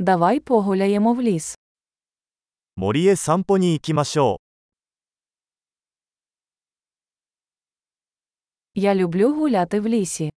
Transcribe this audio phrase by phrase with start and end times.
[0.00, 1.58] Давай погуляємо в ліс.
[2.76, 4.38] 森へ散歩に行きましょ
[8.74, 10.26] Я люблю гуляти в лісі.
[10.26, 10.30] う。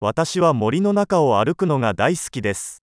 [0.00, 2.82] 私は森の中を歩くのが大好きです。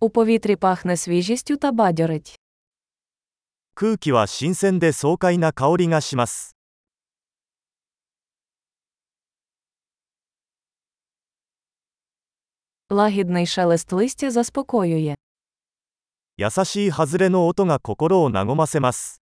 [0.00, 2.38] У повітрі пахне свіжістю та бадьорить.
[3.74, 6.54] 空気は新鮮で爽快な香りがします。
[12.89, 15.15] Лагідний шелест листя заспокоює.
[16.37, 19.21] 優しい外れの音が心を和ませます。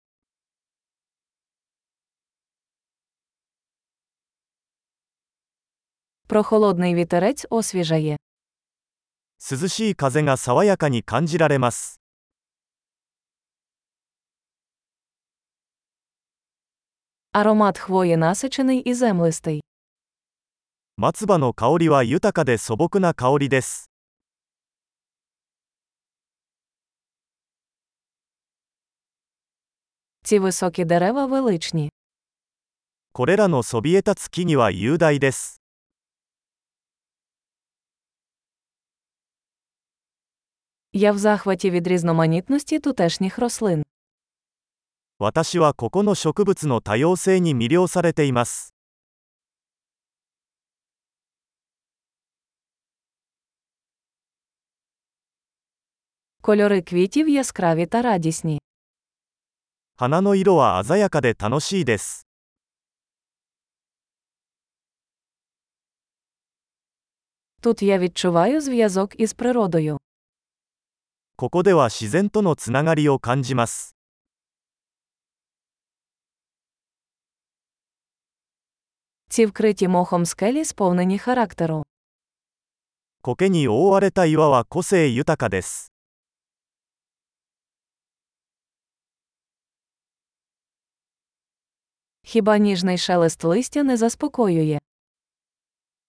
[6.28, 8.18] Прохолодний вітерець освіжає.
[9.52, 12.00] 涼しい風が爽やかに感じられます。
[17.34, 19.64] Аромат хвої насичений і землистий.
[20.99, 23.91] 松葉の香りは豊かで素朴な香りです。
[33.13, 35.61] これらのそびえ立つ木々は雄大です。
[45.19, 48.76] 私はここの植物の多様性に魅了されています。
[56.46, 58.60] Кольори квітів яскраві та радісні.
[59.96, 62.26] 花の色は鮮やかで楽しいです。
[67.62, 69.98] Тут я відчуваю зв'язок із природою.
[71.36, 73.96] ここでは自然とのつながりを感じます。
[79.30, 81.84] Ці вкриті мохом скелі сповнені характеру.
[83.22, 85.92] 苔に覆われた岩は個性豊かです。
[92.26, 94.80] Хіба ніжний шелест листя не заспокоює?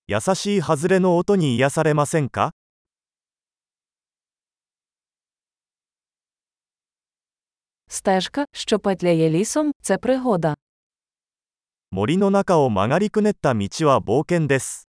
[0.08, 2.52] 優しい外れの音に癒されませんか
[7.88, 10.56] Стежка, що петляє лісом, це пригода.
[11.90, 14.88] 森の中を曲がりくねった道は冒険です。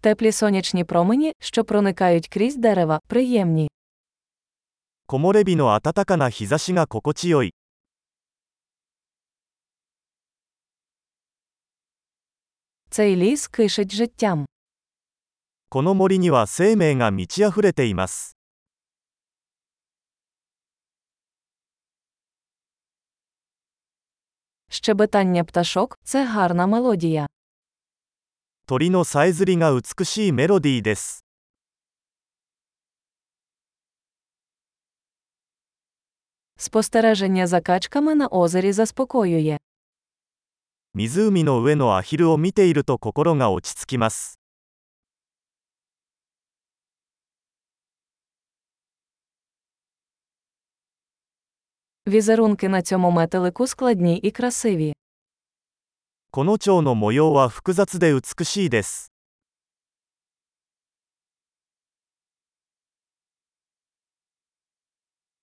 [0.00, 3.70] Теплі сонячні промені, що проникають крізь дерева, приємні.
[5.06, 7.54] 木漏れ日の暖かな日差しが心地よい。
[12.90, 14.46] Цей ліс кишить життям.
[15.68, 18.36] この森には生命が満ち溢れています。
[24.68, 27.26] Щебетання пташок це гарна мелодія.
[28.66, 31.23] 鳥のさえずりが美しいメロディーです。
[36.56, 39.58] Спостереження за качками на озері заспокоює.
[40.94, 44.38] 湖の上のアヒルを見ていると心が落ち着きます。
[52.06, 54.94] Візерунки на цьому метелику складні і красиві.
[56.32, 59.12] この蝶の模様は複雑で美しいです。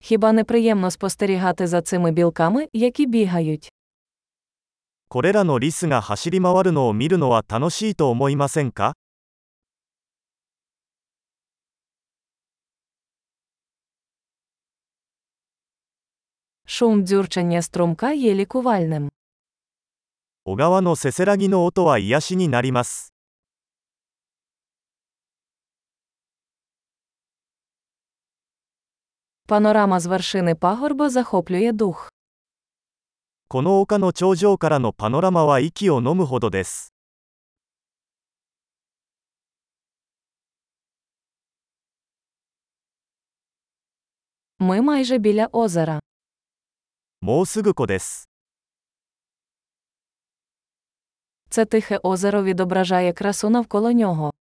[0.01, 3.71] Хіба не приємно спостерігати за цими білками, які бігають?
[5.09, 8.93] これらのリスが走り回るのを見るのは楽しいと思いませんか
[16.65, 19.09] Шум дзюрчання струмка є лікувальним.
[20.45, 23.10] 小川のせせらぎの音は癒しになります。
[29.51, 32.11] Панорама з вершини пагорба захоплює дух.
[33.49, 36.93] この丘の頂上からのパノラマは息を飲むほどです。
[44.59, 45.99] Ми майже біля озера.
[47.21, 48.29] もうすぐ湖です。
[51.49, 54.33] Це тихе озеро відображає красу навколо нього.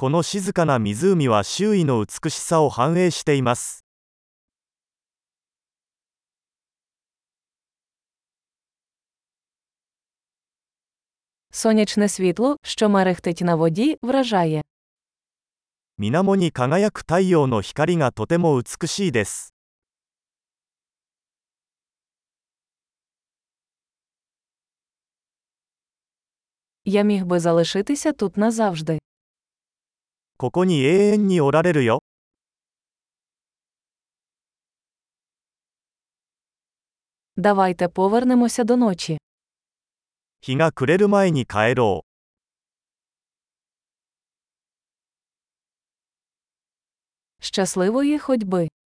[0.00, 3.84] この静かな湖は周囲の美しさを反映しています
[11.50, 11.74] 水
[16.22, 19.54] 面に輝く太陽の光がとても美しいです。
[26.86, 29.00] Я міг би залишитися тут назавжди.
[30.39, 32.03] ここに永遠におられるよ。
[37.37, 39.17] Давайте повернемося до ночі.
[40.41, 42.15] 日が暮れる前に帰ろう。
[47.41, 48.69] Щасливої ходьби!